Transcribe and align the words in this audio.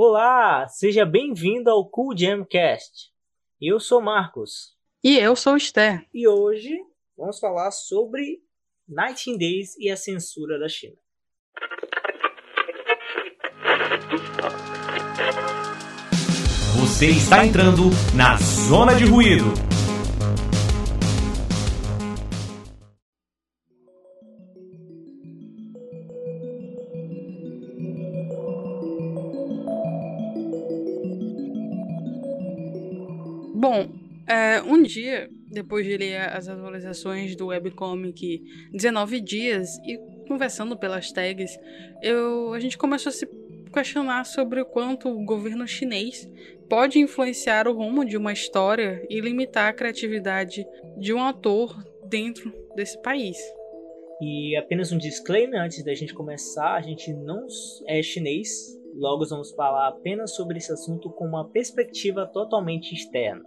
Olá, 0.00 0.68
seja 0.68 1.04
bem-vindo 1.04 1.68
ao 1.68 1.84
Cool 1.84 2.16
Jamcast. 2.16 3.10
Eu 3.60 3.80
sou 3.80 4.00
Marcos. 4.00 4.76
E 5.02 5.18
eu 5.18 5.34
sou 5.34 5.56
Esther. 5.56 6.06
E 6.14 6.28
hoje 6.28 6.78
vamos 7.16 7.40
falar 7.40 7.72
sobre 7.72 8.40
19 8.86 9.36
Days 9.36 9.76
e 9.76 9.90
a 9.90 9.96
censura 9.96 10.56
da 10.56 10.68
China. 10.68 10.94
Você 16.78 17.06
está 17.06 17.44
entrando 17.44 17.90
na 18.14 18.36
zona 18.36 18.94
de 18.94 19.04
ruído. 19.04 19.46
Bom, 33.58 33.90
é, 34.24 34.62
um 34.62 34.80
dia, 34.80 35.28
depois 35.50 35.84
de 35.84 35.96
ler 35.96 36.30
as 36.30 36.46
atualizações 36.48 37.34
do 37.34 37.48
webcomic 37.48 38.40
19 38.72 39.20
dias 39.20 39.78
e 39.78 39.98
conversando 40.28 40.78
pelas 40.78 41.10
tags, 41.10 41.58
eu, 42.00 42.52
a 42.52 42.60
gente 42.60 42.78
começou 42.78 43.10
a 43.10 43.12
se 43.12 43.28
questionar 43.72 44.22
sobre 44.22 44.60
o 44.60 44.64
quanto 44.64 45.08
o 45.08 45.24
governo 45.24 45.66
chinês 45.66 46.30
pode 46.70 47.00
influenciar 47.00 47.66
o 47.66 47.72
rumo 47.72 48.04
de 48.04 48.16
uma 48.16 48.32
história 48.32 49.04
e 49.10 49.20
limitar 49.20 49.70
a 49.70 49.72
criatividade 49.72 50.64
de 50.96 51.12
um 51.12 51.20
autor 51.20 51.84
dentro 52.08 52.54
desse 52.76 52.96
país. 53.02 53.36
E 54.22 54.56
apenas 54.56 54.92
um 54.92 54.98
disclaimer 54.98 55.60
antes 55.60 55.82
da 55.82 55.94
gente 55.96 56.14
começar: 56.14 56.76
a 56.76 56.80
gente 56.80 57.12
não 57.12 57.44
é 57.88 58.00
chinês, 58.04 58.77
logo 58.98 59.24
vamos 59.26 59.52
falar 59.52 59.88
apenas 59.88 60.34
sobre 60.34 60.58
esse 60.58 60.72
assunto 60.72 61.10
com 61.10 61.24
uma 61.24 61.48
perspectiva 61.48 62.26
totalmente 62.26 62.92
externa. 62.92 63.42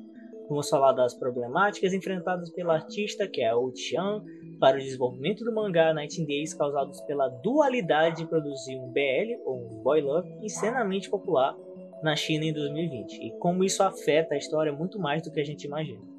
Vamos 0.48 0.70
falar 0.70 0.94
das 0.94 1.14
problemáticas 1.14 1.94
enfrentadas 1.94 2.50
pela 2.50 2.74
artista, 2.74 3.28
que 3.28 3.42
é 3.42 3.52
a 3.52 3.56
Xian, 3.76 4.24
para 4.60 4.78
o 4.78 4.80
desenvolvimento 4.80 5.44
do 5.44 5.54
mangá 5.54 5.94
Night 5.94 6.26
Days 6.26 6.54
causados 6.54 7.00
pela 7.02 7.30
dualidade 7.30 8.18
de 8.18 8.28
produzir 8.28 8.78
um 8.78 8.92
BL, 8.92 9.42
ou 9.46 9.58
um 9.58 9.82
Boy 9.82 10.02
Love, 10.02 10.30
extremamente 10.44 11.10
popular 11.10 11.56
na 12.04 12.16
China 12.16 12.46
em 12.46 12.54
2020, 12.54 13.28
e 13.28 13.32
como 13.40 13.64
isso 13.64 13.82
afeta 13.84 14.34
a 14.34 14.38
história 14.38 14.74
muito 14.74 15.00
mais 15.00 15.22
do 15.22 15.32
que 15.32 15.40
a 15.40 15.46
gente 15.46 15.66
imagina. 15.66 16.11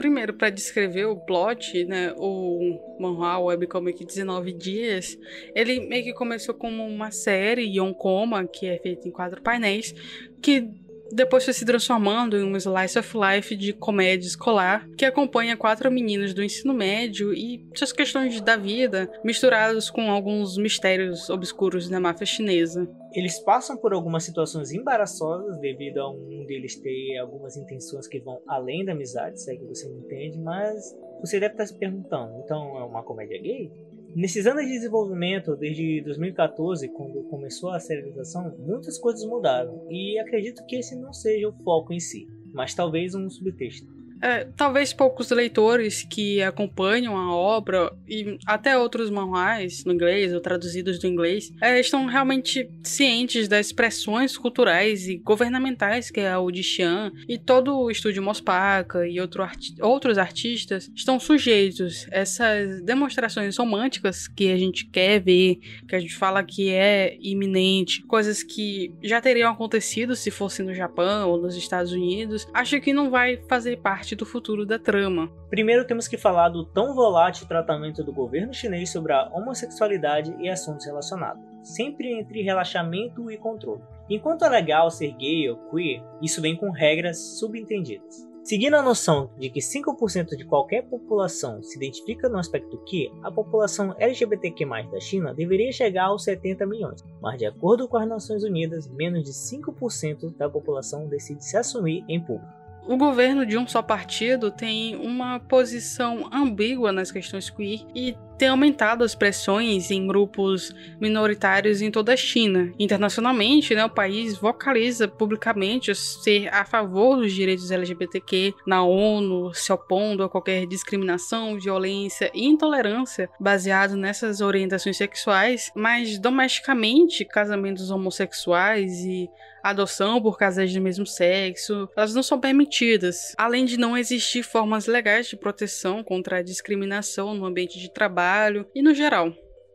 Primeiro 0.00 0.32
para 0.32 0.48
descrever 0.48 1.04
o 1.04 1.14
plot, 1.14 1.84
né, 1.84 2.14
o 2.16 2.96
manhwa 2.98 3.38
webcomic 3.38 4.02
19 4.02 4.50
dias, 4.50 5.18
ele 5.54 5.78
meio 5.80 6.02
que 6.02 6.14
começou 6.14 6.54
como 6.54 6.82
uma 6.86 7.10
série 7.10 7.76
Yonkoma, 7.76 8.46
que 8.46 8.66
é 8.66 8.78
feita 8.78 9.06
em 9.06 9.10
quatro 9.10 9.42
painéis, 9.42 9.94
que 10.40 10.70
depois 11.12 11.44
foi 11.44 11.52
se 11.52 11.64
transformando 11.64 12.36
em 12.36 12.44
um 12.44 12.56
slice 12.56 12.98
of 12.98 13.16
life 13.16 13.54
de 13.56 13.72
comédia 13.72 14.26
escolar 14.26 14.88
que 14.96 15.04
acompanha 15.04 15.56
quatro 15.56 15.90
meninos 15.90 16.32
do 16.32 16.42
ensino 16.42 16.72
médio 16.72 17.32
e 17.32 17.66
suas 17.74 17.92
questões 17.92 18.40
da 18.40 18.56
vida, 18.56 19.10
misturados 19.24 19.90
com 19.90 20.10
alguns 20.10 20.56
mistérios 20.56 21.28
obscuros 21.30 21.88
da 21.88 22.00
máfia 22.00 22.26
chinesa. 22.26 22.88
Eles 23.12 23.38
passam 23.40 23.76
por 23.76 23.92
algumas 23.92 24.24
situações 24.24 24.72
embaraçosas 24.72 25.58
devido 25.58 25.98
a 25.98 26.10
um 26.10 26.44
deles 26.46 26.76
ter 26.76 27.18
algumas 27.18 27.56
intenções 27.56 28.06
que 28.06 28.20
vão 28.20 28.40
além 28.46 28.84
da 28.84 28.92
amizade, 28.92 29.40
se 29.40 29.52
é 29.52 29.56
que 29.56 29.64
você 29.64 29.88
não 29.88 29.98
entende, 29.98 30.38
mas 30.38 30.96
você 31.20 31.40
deve 31.40 31.54
estar 31.54 31.66
se 31.66 31.76
perguntando, 31.76 32.40
então 32.44 32.78
é 32.78 32.84
uma 32.84 33.02
comédia 33.02 33.40
gay? 33.40 33.70
Nesses 34.14 34.44
anos 34.46 34.64
de 34.64 34.72
desenvolvimento, 34.72 35.54
desde 35.54 36.02
2014, 36.02 36.88
quando 36.88 37.22
começou 37.24 37.70
a 37.70 37.78
serialização, 37.78 38.52
muitas 38.58 38.98
coisas 38.98 39.24
mudaram 39.24 39.86
e 39.88 40.18
acredito 40.18 40.64
que 40.66 40.76
esse 40.76 40.96
não 40.96 41.12
seja 41.12 41.48
o 41.48 41.52
foco 41.62 41.92
em 41.92 42.00
si, 42.00 42.26
mas 42.52 42.74
talvez 42.74 43.14
um 43.14 43.30
subtexto. 43.30 43.99
É, 44.22 44.46
talvez 44.56 44.92
poucos 44.92 45.30
leitores 45.30 46.02
que 46.02 46.42
acompanham 46.42 47.16
a 47.16 47.34
obra 47.34 47.92
e 48.08 48.38
até 48.46 48.76
outros 48.76 49.10
manuais 49.10 49.84
no 49.84 49.92
inglês 49.92 50.32
ou 50.32 50.40
traduzidos 50.40 50.98
do 50.98 51.06
inglês 51.06 51.52
é, 51.60 51.80
estão 51.80 52.06
realmente 52.06 52.68
cientes 52.82 53.48
das 53.48 53.66
expressões 53.66 54.36
culturais 54.36 55.08
e 55.08 55.16
governamentais 55.16 56.10
que 56.10 56.20
é 56.20 56.36
o 56.36 56.50
Xian 56.52 57.12
e 57.28 57.38
todo 57.38 57.78
o 57.78 57.90
estúdio 57.90 58.22
Mospaca 58.22 59.06
e 59.06 59.20
outro 59.20 59.42
arti 59.42 59.74
outros 59.80 60.18
artistas 60.18 60.90
estão 60.94 61.18
sujeitos 61.18 62.06
essas 62.10 62.82
demonstrações 62.82 63.56
românticas 63.56 64.28
que 64.28 64.52
a 64.52 64.56
gente 64.56 64.86
quer 64.86 65.20
ver, 65.20 65.58
que 65.88 65.94
a 65.94 66.00
gente 66.00 66.14
fala 66.14 66.42
que 66.42 66.70
é 66.70 67.16
iminente, 67.20 68.02
coisas 68.02 68.42
que 68.42 68.92
já 69.02 69.20
teriam 69.20 69.52
acontecido 69.52 70.16
se 70.16 70.30
fosse 70.30 70.62
no 70.62 70.74
Japão 70.74 71.30
ou 71.30 71.40
nos 71.40 71.56
Estados 71.56 71.92
Unidos. 71.92 72.46
Acho 72.52 72.80
que 72.80 72.92
não 72.92 73.10
vai 73.10 73.38
fazer 73.48 73.78
parte 73.78 74.09
parte 74.10 74.16
do 74.16 74.26
futuro 74.26 74.66
da 74.66 74.78
trama. 74.78 75.30
Primeiro 75.48 75.86
temos 75.86 76.08
que 76.08 76.18
falar 76.18 76.48
do 76.48 76.64
tão 76.64 76.94
volátil 76.94 77.46
tratamento 77.46 78.02
do 78.02 78.12
governo 78.12 78.52
chinês 78.52 78.90
sobre 78.90 79.12
a 79.12 79.28
homossexualidade 79.32 80.34
e 80.40 80.48
assuntos 80.48 80.86
relacionados, 80.86 81.42
sempre 81.62 82.12
entre 82.12 82.42
relaxamento 82.42 83.30
e 83.30 83.36
controle. 83.36 83.82
Enquanto 84.08 84.44
é 84.44 84.48
legal 84.48 84.90
ser 84.90 85.12
gay 85.12 85.48
ou 85.48 85.56
queer, 85.70 86.02
isso 86.20 86.42
vem 86.42 86.56
com 86.56 86.70
regras 86.70 87.38
subentendidas. 87.38 88.28
Seguindo 88.42 88.74
a 88.74 88.82
noção 88.82 89.30
de 89.38 89.50
que 89.50 89.60
5% 89.60 90.36
de 90.36 90.44
qualquer 90.44 90.82
população 90.82 91.62
se 91.62 91.76
identifica 91.76 92.28
no 92.28 92.38
aspecto 92.38 92.82
que, 92.84 93.12
a 93.22 93.30
população 93.30 93.94
LGBTQ+, 93.98 94.64
da 94.90 94.98
China 94.98 95.34
deveria 95.34 95.70
chegar 95.70 96.06
aos 96.06 96.24
70 96.24 96.66
milhões, 96.66 97.04
mas 97.20 97.38
de 97.38 97.46
acordo 97.46 97.86
com 97.86 97.98
as 97.98 98.08
Nações 98.08 98.42
Unidas, 98.42 98.88
menos 98.88 99.22
de 99.22 99.30
5% 99.30 100.36
da 100.36 100.48
população 100.48 101.06
decide 101.06 101.44
se 101.44 101.56
assumir 101.56 102.02
em 102.08 102.20
público. 102.20 102.59
O 102.86 102.96
governo 102.96 103.46
de 103.46 103.56
um 103.56 103.66
só 103.66 103.82
partido 103.82 104.50
tem 104.50 104.96
uma 104.96 105.38
posição 105.38 106.28
ambígua 106.32 106.92
nas 106.92 107.12
questões 107.12 107.50
queer 107.50 107.84
e 107.94 108.16
tem 108.40 108.48
aumentado 108.48 109.04
as 109.04 109.14
pressões 109.14 109.90
em 109.90 110.06
grupos 110.06 110.74
minoritários 110.98 111.82
em 111.82 111.90
toda 111.90 112.14
a 112.14 112.16
China. 112.16 112.72
Internacionalmente, 112.78 113.74
né, 113.74 113.84
o 113.84 113.90
país 113.90 114.38
vocaliza 114.38 115.06
publicamente 115.06 115.94
ser 115.94 116.48
a 116.48 116.64
favor 116.64 117.18
dos 117.18 117.34
direitos 117.34 117.70
LGBTQ 117.70 118.54
na 118.66 118.82
ONU, 118.82 119.52
se 119.52 119.70
opondo 119.70 120.22
a 120.22 120.28
qualquer 120.30 120.66
discriminação, 120.66 121.60
violência 121.60 122.30
e 122.32 122.46
intolerância 122.46 123.28
baseado 123.38 123.94
nessas 123.94 124.40
orientações 124.40 124.96
sexuais, 124.96 125.70
mas 125.74 126.18
domesticamente 126.18 127.26
casamentos 127.26 127.90
homossexuais 127.90 129.04
e 129.04 129.28
adoção 129.62 130.22
por 130.22 130.38
casais 130.38 130.72
do 130.72 130.80
mesmo 130.80 131.06
sexo, 131.06 131.86
elas 131.94 132.14
não 132.14 132.22
são 132.22 132.40
permitidas, 132.40 133.34
além 133.36 133.66
de 133.66 133.76
não 133.76 133.98
existir 133.98 134.42
formas 134.42 134.86
legais 134.86 135.28
de 135.28 135.36
proteção 135.36 136.02
contra 136.02 136.38
a 136.38 136.42
discriminação 136.42 137.34
no 137.34 137.44
ambiente 137.44 137.78
de 137.78 137.90
trabalho 137.90 138.29
e 138.74 138.80
no 138.80 138.94
geral. 138.94 139.32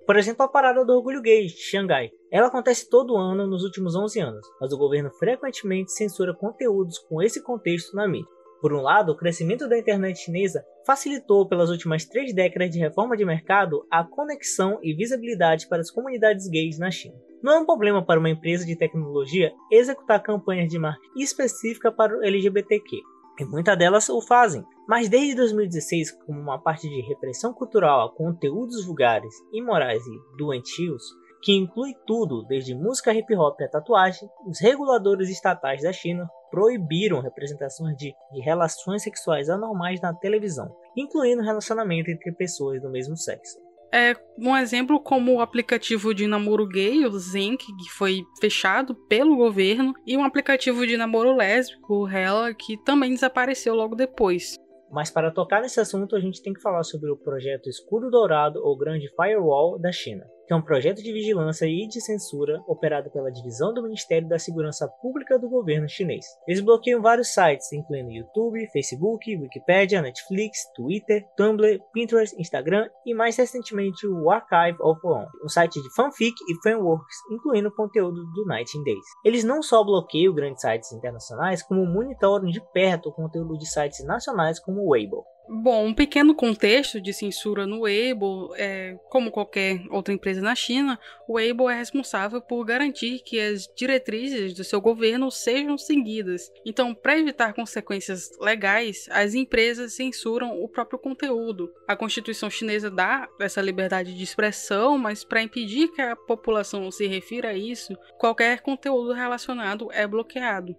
Por 0.07 0.15
exemplo, 0.15 0.43
a 0.43 0.47
parada 0.47 0.85
do 0.85 0.93
orgulho 0.93 1.21
gay 1.21 1.47
de 1.47 1.57
Xangai. 1.57 2.09
Ela 2.31 2.47
acontece 2.47 2.89
todo 2.89 3.17
ano 3.17 3.45
nos 3.45 3.63
últimos 3.63 3.95
11 3.95 4.19
anos, 4.21 4.47
mas 4.61 4.71
o 4.71 4.77
governo 4.77 5.11
frequentemente 5.11 5.91
censura 5.91 6.33
conteúdos 6.33 6.97
com 6.99 7.21
esse 7.21 7.43
contexto 7.43 7.93
na 7.95 8.07
mídia. 8.07 8.29
Por 8.61 8.71
um 8.71 8.81
lado, 8.81 9.11
o 9.11 9.17
crescimento 9.17 9.67
da 9.67 9.77
internet 9.77 10.17
chinesa 10.19 10.63
facilitou 10.85 11.47
pelas 11.49 11.69
últimas 11.69 12.05
três 12.05 12.33
décadas 12.33 12.69
de 12.69 12.79
reforma 12.79 13.17
de 13.17 13.25
mercado 13.25 13.85
a 13.91 14.05
conexão 14.05 14.79
e 14.81 14.93
visibilidade 14.93 15.67
para 15.67 15.81
as 15.81 15.91
comunidades 15.91 16.47
gays 16.47 16.79
na 16.79 16.89
China. 16.89 17.15
Não 17.43 17.51
é 17.51 17.59
um 17.59 17.65
problema 17.65 18.05
para 18.05 18.19
uma 18.19 18.29
empresa 18.29 18.65
de 18.65 18.77
tecnologia 18.77 19.51
executar 19.69 20.23
campanhas 20.23 20.69
de 20.69 20.79
marketing 20.79 21.19
específica 21.19 21.91
para 21.91 22.17
o 22.17 22.23
LGBTQ, 22.23 23.01
e 23.39 23.45
muitas 23.45 23.77
delas 23.77 24.09
o 24.09 24.21
fazem. 24.21 24.63
Mas 24.87 25.09
desde 25.09 25.35
2016, 25.35 26.11
como 26.25 26.39
uma 26.39 26.61
parte 26.61 26.87
de 26.87 27.01
repressão 27.01 27.53
cultural 27.53 28.07
a 28.07 28.15
conteúdos 28.15 28.85
vulgares, 28.85 29.33
imorais 29.51 30.01
e 30.05 30.37
doentios, 30.37 31.03
que 31.41 31.53
inclui 31.55 31.93
tudo, 32.07 32.43
desde 32.47 32.73
música 32.73 33.13
hip 33.13 33.35
hop 33.35 33.61
a 33.61 33.67
tatuagem, 33.67 34.27
os 34.47 34.59
reguladores 34.59 35.29
estatais 35.29 35.83
da 35.83 35.93
China 35.93 36.27
proibiram 36.49 37.21
representações 37.21 37.95
de, 37.97 38.13
de, 38.31 38.41
relações 38.41 39.03
sexuais 39.03 39.49
anormais 39.49 40.01
na 40.01 40.13
televisão, 40.13 40.73
incluindo 40.95 41.43
relacionamento 41.43 42.09
entre 42.09 42.31
pessoas 42.31 42.81
do 42.81 42.89
mesmo 42.89 43.15
sexo. 43.15 43.59
É 43.97 44.13
um 44.37 44.57
exemplo 44.57 44.99
como 44.99 45.35
o 45.35 45.39
aplicativo 45.39 46.13
de 46.13 46.27
namoro 46.27 46.67
gay, 46.67 47.05
o 47.05 47.17
Zenk, 47.17 47.65
que 47.65 47.89
foi 47.89 48.23
fechado 48.41 48.93
pelo 48.93 49.37
governo, 49.37 49.93
e 50.05 50.17
um 50.17 50.25
aplicativo 50.25 50.85
de 50.85 50.97
namoro 50.97 51.33
lésbico, 51.33 52.03
o 52.03 52.05
Hella, 52.05 52.53
que 52.53 52.75
também 52.83 53.11
desapareceu 53.11 53.73
logo 53.73 53.95
depois. 53.95 54.57
Mas 54.91 55.09
para 55.09 55.31
tocar 55.31 55.61
nesse 55.61 55.79
assunto, 55.79 56.13
a 56.13 56.19
gente 56.19 56.43
tem 56.43 56.53
que 56.53 56.61
falar 56.61 56.83
sobre 56.83 57.09
o 57.09 57.15
projeto 57.15 57.69
Escudo 57.69 58.09
Dourado 58.09 58.59
ou 58.61 58.77
Grande 58.77 59.07
Firewall 59.15 59.79
da 59.79 59.93
China. 59.93 60.25
Que 60.45 60.53
é 60.53 60.55
um 60.55 60.61
projeto 60.61 61.01
de 61.01 61.11
vigilância 61.11 61.65
e 61.65 61.87
de 61.87 62.01
censura 62.01 62.61
operado 62.67 63.09
pela 63.09 63.31
divisão 63.31 63.73
do 63.73 63.83
Ministério 63.83 64.27
da 64.27 64.39
Segurança 64.39 64.87
Pública 65.01 65.39
do 65.39 65.49
governo 65.49 65.89
chinês. 65.89 66.25
Eles 66.47 66.61
bloqueiam 66.61 67.01
vários 67.01 67.33
sites, 67.33 67.71
incluindo 67.73 68.11
YouTube, 68.11 68.69
Facebook, 68.71 69.35
Wikipedia, 69.37 70.01
Netflix, 70.01 70.59
Twitter, 70.75 71.25
Tumblr, 71.35 71.79
Pinterest, 71.93 72.35
Instagram 72.39 72.89
e 73.05 73.13
mais 73.13 73.35
recentemente 73.37 74.05
o 74.07 74.29
Archive 74.29 74.77
of 74.81 74.99
One, 75.03 75.27
um 75.43 75.49
site 75.49 75.81
de 75.81 75.93
fanfic 75.95 76.35
e 76.49 76.61
frameworks, 76.61 77.15
incluindo 77.31 77.71
conteúdo 77.71 78.23
do 78.33 78.45
Nighting 78.45 78.83
Days. 78.83 79.05
Eles 79.23 79.43
não 79.43 79.61
só 79.61 79.83
bloqueiam 79.83 80.33
grandes 80.33 80.61
sites 80.61 80.91
internacionais, 80.91 81.63
como 81.63 81.85
monitoram 81.85 82.45
de 82.45 82.61
perto 82.71 83.09
o 83.09 83.13
conteúdo 83.13 83.57
de 83.57 83.65
sites 83.65 84.05
nacionais 84.05 84.59
como 84.59 84.81
o 84.81 84.89
Weibo. 84.89 85.23
Bom, 85.47 85.85
um 85.85 85.93
pequeno 85.93 86.33
contexto 86.33 86.99
de 86.99 87.13
censura 87.13 87.67
no 87.67 87.81
Weibo, 87.81 88.51
é, 88.55 88.97
como 89.09 89.29
qualquer 89.29 89.79
outra 89.91 90.11
empresa 90.11 90.41
na 90.41 90.55
China, 90.55 90.99
o 91.27 91.33
Weibo 91.33 91.69
é 91.69 91.77
responsável 91.77 92.41
por 92.41 92.65
garantir 92.65 93.19
que 93.19 93.39
as 93.39 93.69
diretrizes 93.75 94.55
do 94.55 94.63
seu 94.63 94.81
governo 94.81 95.29
sejam 95.29 95.77
seguidas. 95.77 96.51
Então, 96.65 96.95
para 96.95 97.19
evitar 97.19 97.53
consequências 97.53 98.31
legais, 98.39 99.07
as 99.11 99.35
empresas 99.35 99.93
censuram 99.93 100.63
o 100.63 100.67
próprio 100.67 100.97
conteúdo. 100.97 101.71
A 101.87 101.95
Constituição 101.95 102.49
chinesa 102.49 102.89
dá 102.89 103.29
essa 103.39 103.61
liberdade 103.61 104.15
de 104.15 104.23
expressão, 104.23 104.97
mas 104.97 105.23
para 105.23 105.43
impedir 105.43 105.89
que 105.89 106.01
a 106.01 106.15
população 106.15 106.89
se 106.89 107.05
refira 107.05 107.49
a 107.49 107.57
isso, 107.57 107.95
qualquer 108.17 108.61
conteúdo 108.61 109.13
relacionado 109.13 109.91
é 109.91 110.07
bloqueado. 110.07 110.75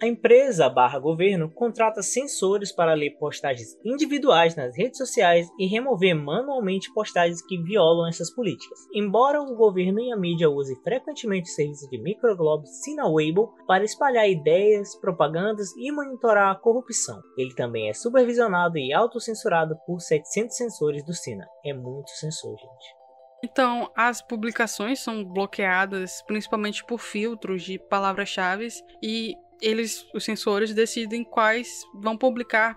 A 0.00 0.06
empresa 0.06 0.68
barra 0.68 0.98
governo 0.98 1.50
contrata 1.50 2.02
sensores 2.02 2.70
para 2.70 2.92
ler 2.92 3.16
postagens 3.18 3.68
individuais 3.82 4.54
nas 4.54 4.76
redes 4.76 4.98
sociais 4.98 5.48
e 5.58 5.66
remover 5.66 6.14
manualmente 6.14 6.92
postagens 6.92 7.40
que 7.40 7.62
violam 7.62 8.06
essas 8.06 8.30
políticas. 8.30 8.78
Embora 8.94 9.40
o 9.40 9.56
governo 9.56 9.98
e 9.98 10.12
a 10.12 10.16
mídia 10.16 10.50
usem 10.50 10.76
frequentemente 10.82 11.50
o 11.50 11.54
serviço 11.54 11.88
de 11.88 11.98
microglobos 12.02 12.68
Sina 12.82 13.08
Weibo 13.08 13.54
para 13.66 13.84
espalhar 13.84 14.28
ideias, 14.28 14.94
propagandas 15.00 15.74
e 15.78 15.90
monitorar 15.90 16.50
a 16.50 16.60
corrupção, 16.60 17.18
ele 17.38 17.54
também 17.54 17.88
é 17.88 17.94
supervisionado 17.94 18.76
e 18.76 18.92
autocensurado 18.92 19.78
por 19.86 19.98
700 20.00 20.54
sensores 20.54 21.06
do 21.06 21.14
Sina. 21.14 21.46
É 21.64 21.72
muito 21.72 22.10
sensor, 22.10 22.54
gente. 22.54 23.06
Então, 23.42 23.90
as 23.94 24.20
publicações 24.20 24.98
são 24.98 25.24
bloqueadas 25.24 26.22
principalmente 26.26 26.84
por 26.84 26.98
filtros 26.98 27.62
de 27.62 27.78
palavras-chave 27.78 28.68
e 29.02 29.34
eles, 29.60 30.06
os 30.14 30.24
sensores, 30.24 30.74
decidem 30.74 31.24
quais 31.24 31.84
vão 31.94 32.16
publicar 32.16 32.76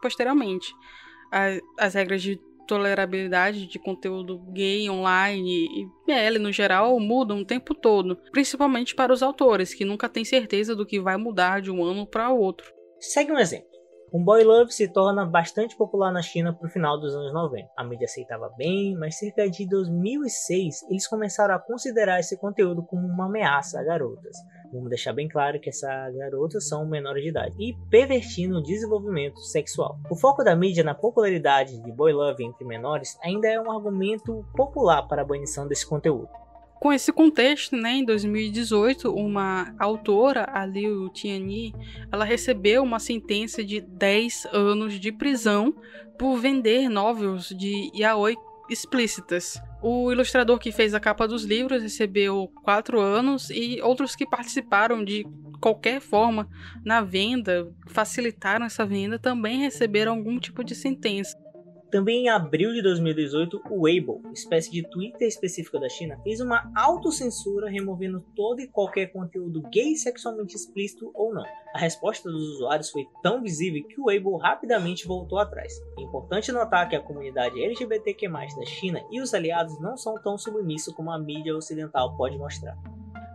posteriormente. 0.00 0.72
As, 1.32 1.60
as 1.78 1.94
regras 1.94 2.22
de 2.22 2.40
tolerabilidade 2.66 3.66
de 3.66 3.78
conteúdo 3.80 4.38
gay 4.52 4.88
online 4.88 5.66
e 5.66 5.86
BL 6.06 6.38
no 6.38 6.52
geral 6.52 7.00
mudam 7.00 7.40
o 7.40 7.44
tempo 7.44 7.74
todo, 7.74 8.16
principalmente 8.30 8.94
para 8.94 9.12
os 9.12 9.24
autores, 9.24 9.74
que 9.74 9.84
nunca 9.84 10.08
têm 10.08 10.24
certeza 10.24 10.76
do 10.76 10.86
que 10.86 11.00
vai 11.00 11.16
mudar 11.16 11.60
de 11.60 11.70
um 11.70 11.82
ano 11.82 12.06
para 12.06 12.30
o 12.30 12.38
outro. 12.38 12.72
Segue 13.00 13.32
um 13.32 13.38
exemplo. 13.38 13.70
Um 14.12 14.24
boy 14.24 14.42
love 14.42 14.72
se 14.72 14.88
torna 14.88 15.24
bastante 15.24 15.76
popular 15.76 16.12
na 16.12 16.20
China 16.20 16.52
para 16.52 16.66
o 16.66 16.70
final 16.70 16.98
dos 16.98 17.14
anos 17.14 17.32
90. 17.32 17.68
A 17.76 17.84
mídia 17.84 18.06
aceitava 18.06 18.52
bem, 18.56 18.96
mas 18.96 19.18
cerca 19.18 19.48
de 19.48 19.68
2006 19.68 20.82
eles 20.90 21.06
começaram 21.06 21.54
a 21.54 21.60
considerar 21.60 22.18
esse 22.18 22.36
conteúdo 22.36 22.84
como 22.84 23.06
uma 23.06 23.26
ameaça 23.26 23.78
a 23.78 23.84
garotas. 23.84 24.36
Vamos 24.72 24.88
deixar 24.88 25.12
bem 25.12 25.28
claro 25.28 25.58
que 25.58 25.68
essas 25.68 26.14
garotas 26.14 26.68
são 26.68 26.86
menores 26.86 27.22
de 27.22 27.28
idade 27.28 27.54
e 27.58 27.76
pervertindo 27.90 28.58
o 28.58 28.62
desenvolvimento 28.62 29.40
sexual. 29.40 29.98
O 30.08 30.14
foco 30.14 30.44
da 30.44 30.54
mídia 30.54 30.84
na 30.84 30.94
popularidade 30.94 31.82
de 31.82 31.92
boy 31.92 32.12
love 32.12 32.44
entre 32.44 32.64
menores 32.64 33.18
ainda 33.22 33.48
é 33.48 33.60
um 33.60 33.70
argumento 33.70 34.44
popular 34.54 35.02
para 35.08 35.22
a 35.22 35.24
banição 35.24 35.66
desse 35.66 35.86
conteúdo. 35.86 36.28
Com 36.80 36.92
esse 36.92 37.12
contexto, 37.12 37.76
né, 37.76 37.96
em 37.96 38.04
2018, 38.06 39.12
uma 39.12 39.74
autora, 39.78 40.48
a 40.50 40.64
Liu 40.64 41.10
Tianyi, 41.10 41.74
ela 42.10 42.24
recebeu 42.24 42.82
uma 42.82 42.98
sentença 42.98 43.62
de 43.62 43.82
10 43.82 44.46
anos 44.50 44.94
de 44.94 45.12
prisão 45.12 45.74
por 46.18 46.38
vender 46.38 46.88
novels 46.88 47.50
de 47.50 47.90
yaoi 47.94 48.34
explícitas. 48.70 49.60
O 49.82 50.12
ilustrador 50.12 50.58
que 50.58 50.72
fez 50.72 50.94
a 50.94 51.00
capa 51.00 51.26
dos 51.26 51.44
livros 51.44 51.82
recebeu 51.82 52.48
4 52.62 53.00
anos 53.00 53.50
e 53.50 53.80
outros 53.82 54.14
que 54.14 54.26
participaram 54.26 55.04
de 55.04 55.26
qualquer 55.60 56.00
forma 56.00 56.48
na 56.84 57.02
venda, 57.02 57.70
facilitaram 57.86 58.64
essa 58.64 58.84
venda, 58.86 59.18
também 59.18 59.58
receberam 59.58 60.12
algum 60.12 60.38
tipo 60.38 60.64
de 60.64 60.74
sentença. 60.74 61.36
Também 61.90 62.26
em 62.26 62.28
abril 62.28 62.72
de 62.72 62.82
2018, 62.82 63.62
o 63.68 63.80
Weibo, 63.82 64.22
espécie 64.32 64.70
de 64.70 64.88
Twitter 64.88 65.26
específica 65.26 65.80
da 65.80 65.88
China, 65.88 66.16
fez 66.22 66.40
uma 66.40 66.70
autocensura 66.76 67.68
removendo 67.68 68.24
todo 68.36 68.60
e 68.60 68.68
qualquer 68.68 69.06
conteúdo 69.06 69.60
gay 69.72 69.96
sexualmente 69.96 70.54
explícito 70.54 71.10
ou 71.12 71.34
não. 71.34 71.44
A 71.74 71.78
resposta 71.78 72.30
dos 72.30 72.54
usuários 72.54 72.90
foi 72.90 73.08
tão 73.22 73.42
visível 73.42 73.82
que 73.88 74.00
o 74.00 74.04
Weibo 74.04 74.36
rapidamente 74.36 75.04
voltou 75.04 75.38
atrás. 75.38 75.72
É 75.98 76.02
importante 76.02 76.52
notar 76.52 76.88
que 76.88 76.94
a 76.94 77.02
comunidade 77.02 77.60
LGBTQ+, 77.60 78.28
da 78.28 78.66
China 78.66 79.04
e 79.10 79.20
os 79.20 79.34
aliados 79.34 79.80
não 79.80 79.96
são 79.96 80.14
tão 80.22 80.38
submissos 80.38 80.94
como 80.94 81.10
a 81.10 81.18
mídia 81.18 81.56
ocidental 81.56 82.16
pode 82.16 82.38
mostrar. 82.38 82.78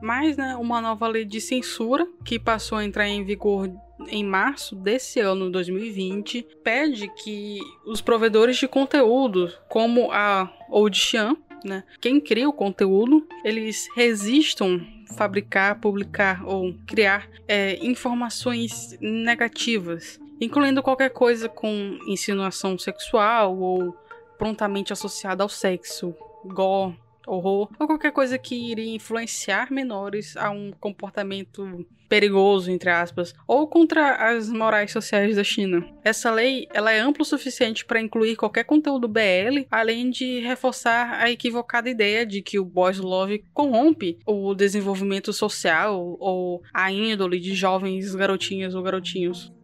Mas, 0.05 0.37
né, 0.37 0.55
uma 0.55 0.79
nova 0.79 1.07
lei 1.07 1.25
de 1.25 1.41
censura, 1.41 2.07
que 2.23 2.37
passou 2.37 2.77
a 2.77 2.85
entrar 2.85 3.07
em 3.07 3.23
vigor 3.23 3.71
em 4.07 4.23
março 4.23 4.75
desse 4.75 5.19
ano 5.19 5.49
2020, 5.49 6.45
pede 6.63 7.07
que 7.07 7.57
os 7.87 8.01
provedores 8.01 8.55
de 8.55 8.67
conteúdo, 8.67 9.51
como 9.67 10.11
a 10.11 10.47
Audition, 10.69 11.35
né, 11.63 11.83
quem 11.99 12.19
cria 12.19 12.47
o 12.47 12.53
conteúdo, 12.53 13.27
eles 13.43 13.87
resistam 13.95 14.79
fabricar, 15.17 15.79
publicar 15.79 16.45
ou 16.45 16.75
criar 16.85 17.27
é, 17.47 17.83
informações 17.83 18.95
negativas, 19.01 20.19
incluindo 20.39 20.83
qualquer 20.83 21.09
coisa 21.09 21.49
com 21.49 21.97
insinuação 22.05 22.77
sexual 22.77 23.57
ou 23.57 23.97
prontamente 24.37 24.93
associada 24.93 25.41
ao 25.41 25.49
sexo, 25.49 26.13
gore, 26.45 26.95
horror 27.27 27.69
ou 27.79 27.87
qualquer 27.87 28.11
coisa 28.11 28.37
que 28.37 28.55
iria 28.55 28.95
influenciar 28.95 29.71
menores 29.71 30.35
a 30.37 30.49
um 30.49 30.71
comportamento 30.71 31.85
perigoso, 32.07 32.71
entre 32.71 32.89
aspas, 32.89 33.33
ou 33.47 33.67
contra 33.67 34.29
as 34.29 34.49
morais 34.49 34.91
sociais 34.91 35.35
da 35.35 35.43
China. 35.43 35.85
Essa 36.03 36.31
lei 36.31 36.67
ela 36.73 36.91
é 36.91 36.99
ampla 36.99 37.23
o 37.23 37.25
suficiente 37.25 37.85
para 37.85 37.99
incluir 37.99 38.35
qualquer 38.35 38.63
conteúdo 38.63 39.07
BL, 39.07 39.65
além 39.71 40.09
de 40.09 40.39
reforçar 40.39 41.13
a 41.19 41.31
equivocada 41.31 41.89
ideia 41.89 42.25
de 42.25 42.41
que 42.41 42.59
o 42.59 42.65
boys 42.65 42.99
love 42.99 43.43
corrompe 43.53 44.19
o 44.25 44.53
desenvolvimento 44.53 45.33
social 45.33 46.15
ou 46.19 46.61
a 46.73 46.91
índole 46.91 47.39
de 47.39 47.53
jovens 47.53 48.13
garotinhas 48.15 48.75
ou 48.75 48.83
garotinhos. 48.83 49.54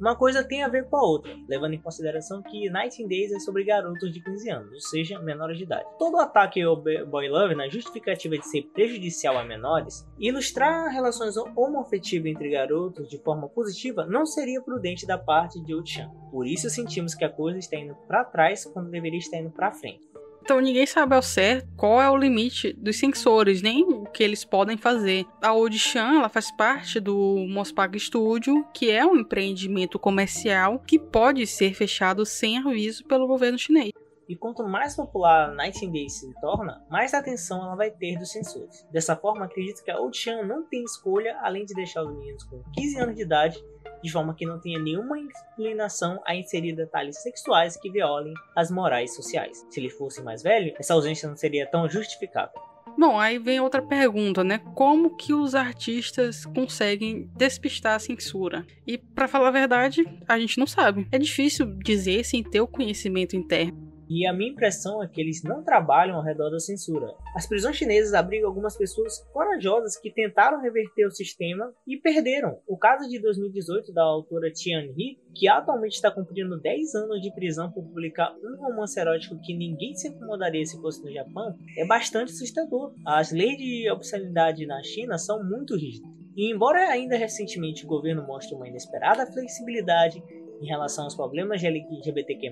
Uma 0.00 0.16
coisa 0.16 0.42
tem 0.42 0.62
a 0.62 0.68
ver 0.68 0.88
com 0.88 0.96
a 0.96 1.02
outra, 1.02 1.36
levando 1.46 1.74
em 1.74 1.80
consideração 1.80 2.42
que 2.42 2.70
Night 2.70 3.06
Days 3.06 3.32
é 3.32 3.38
sobre 3.38 3.64
garotos 3.64 4.10
de 4.10 4.22
15 4.22 4.50
anos, 4.50 4.72
ou 4.72 4.80
seja, 4.80 5.18
menores 5.18 5.58
de 5.58 5.64
idade. 5.64 5.84
Todo 5.98 6.18
ataque 6.18 6.62
ao 6.62 6.74
boy 6.74 7.28
love 7.28 7.54
na 7.54 7.68
justificativa 7.68 8.38
de 8.38 8.48
ser 8.48 8.62
prejudicial 8.72 9.36
a 9.36 9.44
menores, 9.44 10.08
ilustrar 10.18 10.90
relações 10.90 11.36
homoafetivas 11.36 12.32
entre 12.32 12.48
garotos 12.48 13.10
de 13.10 13.18
forma 13.18 13.46
positiva 13.48 14.06
não 14.06 14.24
seria 14.24 14.62
prudente 14.62 15.06
da 15.06 15.18
parte 15.18 15.62
de 15.62 15.74
Uchan. 15.74 16.10
Por 16.30 16.46
isso 16.46 16.70
sentimos 16.70 17.14
que 17.14 17.24
a 17.24 17.28
coisa 17.28 17.58
está 17.58 17.76
indo 17.76 17.94
para 18.08 18.24
trás 18.24 18.64
quando 18.64 18.90
deveria 18.90 19.18
estar 19.18 19.36
indo 19.36 19.50
para 19.50 19.70
frente. 19.70 20.09
Então 20.42 20.60
ninguém 20.60 20.86
sabe 20.86 21.14
ao 21.14 21.22
certo 21.22 21.68
qual 21.76 22.00
é 22.00 22.10
o 22.10 22.16
limite 22.16 22.72
dos 22.72 22.98
sensores, 22.98 23.62
nem 23.62 23.84
o 23.84 24.04
que 24.04 24.22
eles 24.22 24.44
podem 24.44 24.76
fazer. 24.76 25.24
A 25.42 25.54
Odishan, 25.54 26.18
ela 26.18 26.28
faz 26.28 26.50
parte 26.50 26.98
do 26.98 27.46
Mospag 27.48 27.98
Studio, 27.98 28.66
que 28.74 28.90
é 28.90 29.04
um 29.04 29.16
empreendimento 29.16 29.98
comercial 29.98 30.80
que 30.80 30.98
pode 30.98 31.46
ser 31.46 31.74
fechado 31.74 32.26
sem 32.26 32.58
aviso 32.58 33.04
pelo 33.04 33.26
governo 33.26 33.58
chinês. 33.58 33.92
E 34.30 34.36
quanto 34.36 34.62
mais 34.62 34.94
popular 34.94 35.52
Nightingale 35.56 36.08
se 36.08 36.32
torna, 36.40 36.80
mais 36.88 37.12
atenção 37.12 37.64
ela 37.64 37.74
vai 37.74 37.90
ter 37.90 38.16
dos 38.16 38.30
sensores. 38.30 38.86
Dessa 38.92 39.16
forma, 39.16 39.44
acredito 39.44 39.82
que 39.82 39.90
a 39.90 40.00
Ocean 40.00 40.44
não 40.44 40.62
tem 40.68 40.84
escolha 40.84 41.36
além 41.42 41.64
de 41.64 41.74
deixar 41.74 42.04
os 42.04 42.16
meninos 42.16 42.44
com 42.44 42.62
15 42.74 42.98
anos 43.00 43.16
de 43.16 43.22
idade 43.22 43.60
de 44.02 44.10
forma 44.10 44.34
que 44.34 44.46
não 44.46 44.60
tenha 44.60 44.78
nenhuma 44.78 45.18
inclinação 45.18 46.20
a 46.26 46.34
inserir 46.34 46.74
detalhes 46.74 47.22
sexuais 47.22 47.76
que 47.76 47.90
violem 47.90 48.34
as 48.56 48.70
morais 48.70 49.14
sociais. 49.14 49.66
Se 49.70 49.80
ele 49.80 49.90
fosse 49.90 50.22
mais 50.22 50.42
velho, 50.42 50.74
essa 50.78 50.94
ausência 50.94 51.28
não 51.28 51.36
seria 51.36 51.66
tão 51.66 51.88
justificável. 51.88 52.60
Bom, 52.98 53.18
aí 53.18 53.38
vem 53.38 53.60
outra 53.60 53.80
pergunta, 53.80 54.44
né? 54.44 54.58
Como 54.74 55.16
que 55.16 55.32
os 55.32 55.54
artistas 55.54 56.44
conseguem 56.44 57.30
despistar 57.36 57.94
a 57.94 57.98
censura? 57.98 58.66
E 58.86 58.98
para 58.98 59.28
falar 59.28 59.48
a 59.48 59.52
verdade, 59.52 60.04
a 60.28 60.38
gente 60.38 60.58
não 60.58 60.66
sabe. 60.66 61.06
É 61.10 61.18
difícil 61.18 61.66
dizer 61.78 62.24
sem 62.24 62.42
ter 62.42 62.60
o 62.60 62.68
conhecimento 62.68 63.36
interno. 63.36 63.89
E 64.10 64.26
a 64.26 64.32
minha 64.32 64.50
impressão 64.50 65.00
é 65.00 65.06
que 65.06 65.20
eles 65.20 65.44
não 65.44 65.62
trabalham 65.62 66.16
ao 66.16 66.24
redor 66.24 66.50
da 66.50 66.58
censura. 66.58 67.14
As 67.36 67.46
prisões 67.46 67.76
chinesas 67.76 68.12
abrigam 68.12 68.48
algumas 68.48 68.76
pessoas 68.76 69.18
corajosas 69.32 69.96
que 69.96 70.10
tentaram 70.10 70.60
reverter 70.60 71.06
o 71.06 71.12
sistema 71.12 71.72
e 71.86 71.96
perderam. 71.96 72.58
O 72.66 72.76
caso 72.76 73.08
de 73.08 73.20
2018 73.20 73.92
da 73.92 74.02
autora 74.02 74.50
Tian 74.50 74.82
He, 74.98 75.16
que 75.32 75.46
atualmente 75.46 75.92
está 75.92 76.10
cumprindo 76.10 76.60
10 76.60 76.94
anos 76.96 77.22
de 77.22 77.32
prisão 77.32 77.70
por 77.70 77.84
publicar 77.84 78.34
um 78.42 78.56
romance 78.56 78.98
erótico 78.98 79.40
que 79.40 79.56
ninguém 79.56 79.94
se 79.94 80.08
incomodaria 80.08 80.66
se 80.66 80.80
fosse 80.80 81.04
no 81.04 81.12
Japão, 81.12 81.56
é 81.78 81.86
bastante 81.86 82.32
assustador. 82.32 82.92
As 83.06 83.30
leis 83.30 83.56
de 83.58 83.88
obscenidade 83.92 84.66
na 84.66 84.82
China 84.82 85.18
são 85.18 85.44
muito 85.44 85.76
rígidas. 85.76 86.10
E 86.36 86.52
embora 86.52 86.88
ainda 86.88 87.16
recentemente 87.16 87.84
o 87.84 87.88
governo 87.88 88.26
mostre 88.26 88.56
uma 88.56 88.66
inesperada 88.66 89.24
flexibilidade 89.26 90.20
em 90.60 90.66
relação 90.66 91.04
aos 91.04 91.14
problemas 91.14 91.60
de 91.60 91.68
LGBTQ+, 91.68 92.50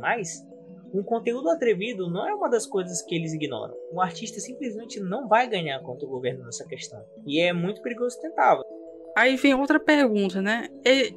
um 0.93 1.03
conteúdo 1.03 1.51
atrevido 1.51 2.11
não 2.11 2.29
é 2.29 2.35
uma 2.35 2.49
das 2.49 2.67
coisas 2.67 3.03
que 3.03 3.15
eles 3.15 3.33
ignoram. 3.33 3.75
O 3.93 4.01
artista 4.01 4.41
simplesmente 4.41 5.01
não 5.01 5.29
vai 5.29 5.49
ganhar 5.49 5.81
contra 5.81 6.07
o 6.07 6.11
governo 6.11 6.45
nessa 6.45 6.67
questão. 6.67 7.05
E 7.27 7.41
é 7.41 7.53
muito 7.53 7.83
perigoso 7.83 8.21
tentá-lo. 8.21 8.65
Aí 9.17 9.37
vem 9.37 9.55
outra 9.55 9.81
pergunta, 9.81 10.41
né? 10.41 10.69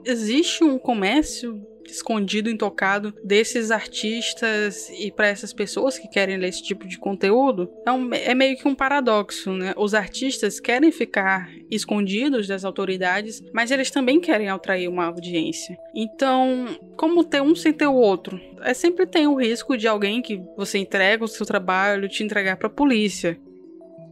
Existe 0.05 0.63
um 0.63 0.79
comércio 0.79 1.61
escondido, 1.91 2.50
intocado 2.50 3.13
desses 3.24 3.71
artistas 3.71 4.89
e 4.89 5.12
para 5.12 5.27
essas 5.27 5.53
pessoas 5.53 5.98
que 5.98 6.07
querem 6.07 6.38
ler 6.38 6.50
esse 6.50 6.63
tipo 6.63 6.88
de 6.88 6.98
conteúdo, 6.98 7.71
é, 7.86 7.91
um, 7.91 8.13
é 8.13 8.33
meio 8.33 8.57
que 8.57 8.67
um 8.67 8.75
paradoxo, 8.75 9.51
né? 9.51 9.74
Os 9.77 9.93
artistas 9.93 10.60
querem 10.60 10.91
ficar 10.91 11.50
escondidos 11.69 12.48
das 12.48 12.65
autoridades, 12.65 13.41
mas 13.53 13.71
eles 13.71 13.89
também 13.89 14.19
querem 14.19 14.50
atrair 14.50 14.88
uma 14.88 15.05
audiência. 15.05 15.77
Então, 15.95 16.67
como 16.98 17.24
ter 17.24 17.41
um 17.41 17.55
sem 17.55 17.74
ter 17.74 17.88
o 17.88 17.95
outro? 17.95 18.39
É 18.62 18.74
sempre 18.74 19.05
tem 19.05 19.27
o 19.27 19.36
risco 19.36 19.77
de 19.77 19.88
alguém 19.88 20.21
que 20.21 20.41
você 20.55 20.77
entrega 20.77 21.24
o 21.24 21.27
seu 21.27 21.45
trabalho 21.45 22.10
te 22.10 22.24
entregar 22.24 22.57
para 22.57 22.67
a 22.67 22.71
polícia. 22.71 23.39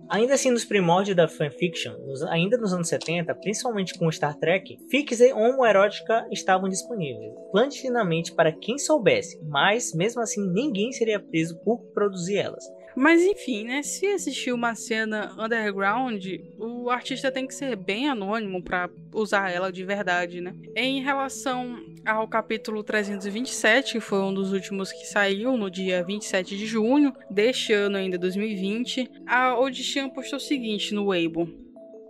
Ainda 0.09 0.33
assim, 0.33 0.49
nos 0.49 0.65
primórdios 0.65 1.15
da 1.15 1.27
fanfiction, 1.27 1.93
nos, 1.99 2.23
ainda 2.23 2.57
nos 2.57 2.73
anos 2.73 2.87
70, 2.87 3.33
principalmente 3.35 3.93
com 3.97 4.11
Star 4.11 4.35
Trek, 4.35 4.77
fics 4.89 5.21
homoerótica 5.33 6.27
estavam 6.31 6.67
disponíveis, 6.67 7.31
clandestinamente 7.51 8.33
para 8.33 8.51
quem 8.51 8.79
soubesse, 8.79 9.39
mas 9.43 9.93
mesmo 9.93 10.21
assim 10.21 10.41
ninguém 10.51 10.91
seria 10.91 11.19
preso 11.19 11.59
por 11.63 11.79
produzir 11.93 12.37
elas. 12.37 12.63
Mas 12.95 13.21
enfim, 13.21 13.65
né? 13.65 13.83
Se 13.83 14.05
existir 14.07 14.51
uma 14.51 14.75
cena 14.75 15.31
underground, 15.37 16.25
o 16.57 16.89
artista 16.89 17.31
tem 17.31 17.47
que 17.47 17.53
ser 17.53 17.75
bem 17.75 18.09
anônimo 18.09 18.63
para 18.63 18.89
usar 19.13 19.51
ela 19.51 19.71
de 19.71 19.85
verdade, 19.85 20.41
né? 20.41 20.55
Em 20.75 21.01
relação 21.01 21.77
ao 22.05 22.27
capítulo 22.27 22.83
327, 22.83 23.93
que 23.93 23.99
foi 23.99 24.19
um 24.19 24.33
dos 24.33 24.51
últimos 24.51 24.91
que 24.91 25.05
saiu 25.05 25.57
no 25.57 25.69
dia 25.69 26.03
27 26.03 26.57
de 26.57 26.65
junho 26.65 27.13
deste 27.29 27.73
ano 27.73 27.97
ainda 27.97 28.17
2020, 28.17 29.09
a 29.27 29.59
Odishan 29.59 30.09
postou 30.09 30.37
o 30.37 30.41
seguinte 30.41 30.93
no 30.93 31.07
Weibo. 31.07 31.47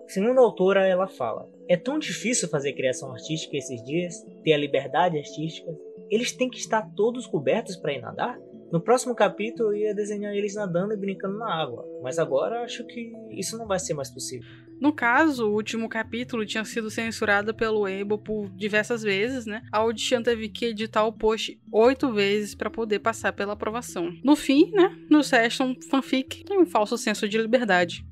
Segundo 0.08 0.39
a 0.39 0.43
autora, 0.43 0.88
ela 0.88 1.08
fala: 1.08 1.48
É 1.67 1.77
tão 1.77 2.00
difícil 2.00 2.50
fazer 2.50 2.74
criação 2.74 3.12
artística 3.12 3.55
esses 3.55 3.84
dias, 3.84 4.25
ter 4.43 4.53
a 4.53 4.58
liberdade 4.58 5.17
artística. 5.17 5.72
Eles 6.10 6.31
têm 6.31 6.50
que 6.50 6.58
estar 6.58 6.81
todos 6.96 7.27
cobertos 7.27 7.75
para 7.75 7.93
ir 7.93 8.01
nadar? 8.01 8.39
No 8.71 8.79
próximo 8.79 9.15
capítulo 9.15 9.73
eu 9.73 9.77
ia 9.77 9.95
desenhar 9.95 10.33
eles 10.33 10.55
nadando 10.55 10.93
e 10.93 10.97
brincando 10.97 11.38
na 11.39 11.51
água, 11.51 11.83
mas 12.03 12.19
agora 12.19 12.61
acho 12.61 12.85
que 12.85 13.11
isso 13.31 13.57
não 13.57 13.65
vai 13.65 13.79
ser 13.79 13.95
mais 13.95 14.11
possível. 14.11 14.47
No 14.79 14.93
caso, 14.93 15.47
o 15.47 15.53
último 15.53 15.89
capítulo 15.89 16.45
tinha 16.45 16.63
sido 16.63 16.89
censurado 16.89 17.53
pelo 17.53 17.81
Weibo 17.81 18.17
por 18.17 18.49
diversas 18.51 19.01
vezes, 19.01 19.45
né? 19.45 19.61
A 19.71 19.79
Audition 19.79 20.21
teve 20.21 20.47
que 20.47 20.67
editar 20.67 21.03
o 21.03 21.11
post 21.11 21.59
oito 21.71 22.13
vezes 22.13 22.55
para 22.55 22.69
poder 22.69 22.99
passar 22.99 23.33
pela 23.33 23.53
aprovação. 23.53 24.13
No 24.23 24.38
fim, 24.38 24.71
né? 24.71 24.95
No 25.09 25.21
Session 25.21 25.75
Fanfic 25.89 26.45
tem 26.45 26.57
um 26.57 26.65
falso 26.65 26.97
senso 26.97 27.27
de 27.27 27.38
liberdade. 27.38 28.05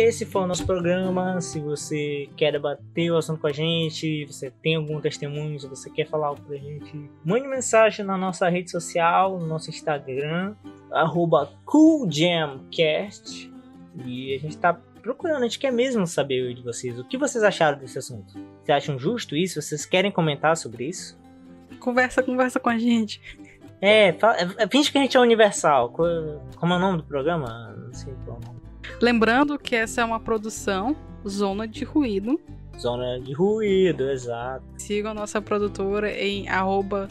Esse 0.00 0.24
foi 0.24 0.42
o 0.42 0.46
nosso 0.46 0.64
programa. 0.66 1.40
Se 1.40 1.60
você 1.60 2.28
quer 2.36 2.52
debater 2.52 3.10
o 3.10 3.16
assunto 3.16 3.40
com 3.40 3.46
a 3.46 3.52
gente, 3.52 4.24
você 4.26 4.50
tem 4.50 4.76
algum 4.76 5.00
testemunho, 5.00 5.58
se 5.58 5.66
você 5.66 5.88
quer 5.90 6.06
falar 6.06 6.28
algo 6.28 6.40
pra 6.42 6.56
gente, 6.56 7.10
mande 7.24 7.46
mensagem 7.46 8.04
na 8.04 8.16
nossa 8.16 8.48
rede 8.48 8.70
social, 8.70 9.38
no 9.38 9.46
nosso 9.46 9.70
Instagram, 9.70 10.54
CoolJamCast. 11.64 13.50
E 14.04 14.34
a 14.34 14.38
gente 14.38 14.56
tá 14.56 14.72
procurando, 15.02 15.38
a 15.38 15.46
gente 15.46 15.58
quer 15.58 15.72
mesmo 15.72 16.06
saber 16.06 16.54
de 16.54 16.62
vocês. 16.62 16.98
O 16.98 17.04
que 17.04 17.18
vocês 17.18 17.42
acharam 17.42 17.78
desse 17.78 17.98
assunto? 17.98 18.32
Vocês 18.32 18.76
acham 18.76 18.98
justo 18.98 19.36
isso? 19.36 19.60
Vocês 19.60 19.84
querem 19.84 20.10
comentar 20.10 20.56
sobre 20.56 20.88
isso? 20.88 21.18
Conversa, 21.78 22.22
conversa 22.22 22.60
com 22.60 22.68
a 22.68 22.78
gente. 22.78 23.20
É, 23.80 24.08
é, 24.08 24.68
finge 24.70 24.92
que 24.92 24.98
a 24.98 25.00
gente 25.00 25.16
é 25.16 25.20
universal. 25.20 25.90
Como 25.90 26.72
é 26.72 26.76
o 26.76 26.78
nome 26.78 26.98
do 26.98 27.04
programa? 27.04 27.74
Não 27.76 27.94
sei 27.94 28.14
Lembrando 29.00 29.58
que 29.58 29.74
essa 29.76 30.00
é 30.00 30.04
uma 30.04 30.20
produção 30.20 30.96
Zona 31.28 31.66
de 31.68 31.84
Ruído. 31.84 32.40
Zona 32.78 33.20
de 33.20 33.32
Ruído, 33.32 34.10
exato. 34.10 34.64
Sigam 34.78 35.10
a 35.10 35.14
nossa 35.14 35.40
produtora 35.42 36.10
em 36.10 36.48
arroba 36.48 37.08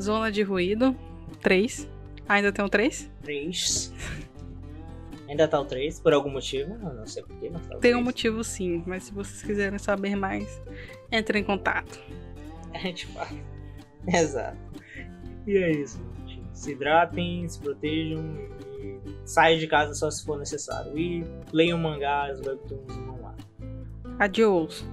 Zona 0.00 0.32
de 0.32 0.42
Ruído 0.42 0.96
3. 1.42 1.88
Ainda 2.28 2.50
tem 2.52 2.64
o 2.64 2.68
3? 2.68 3.10
3. 3.22 3.92
Ainda 5.28 5.48
tá 5.48 5.60
o 5.60 5.64
3, 5.64 6.00
por 6.00 6.12
algum 6.12 6.30
motivo. 6.30 6.76
Não 6.78 7.06
sei 7.06 7.22
porquê, 7.22 7.50
mas 7.52 7.62
tá 7.66 7.76
o 7.76 7.80
Tem 7.80 7.90
3. 7.92 7.96
um 7.96 8.02
motivo 8.02 8.42
sim, 8.44 8.82
mas 8.86 9.04
se 9.04 9.12
vocês 9.12 9.42
quiserem 9.42 9.78
saber 9.78 10.16
mais, 10.16 10.60
entre 11.10 11.38
em 11.38 11.44
contato. 11.44 12.00
A 12.72 12.78
gente 12.78 13.06
fala. 13.08 13.28
Exato. 14.06 14.56
E 15.46 15.56
é 15.56 15.70
isso, 15.72 16.00
gente. 16.26 16.42
Se 16.52 16.72
hidratem, 16.72 17.46
se 17.48 17.58
protejam 17.58 18.34
saia 19.24 19.58
de 19.58 19.66
casa 19.66 19.94
só 19.94 20.10
se 20.10 20.24
for 20.24 20.38
necessário. 20.38 20.96
E 20.96 21.24
leiam 21.52 21.78
mangás, 21.78 22.40
webtoons 22.40 22.96
e 22.96 23.00
vão 23.00 23.20
lá. 23.22 23.34
Adiós. 24.18 24.84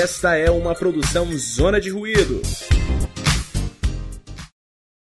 Esta 0.00 0.34
é 0.34 0.50
uma 0.50 0.74
produção 0.74 1.26
Zona 1.36 1.80
de 1.80 1.90
Ruído. 1.90 2.40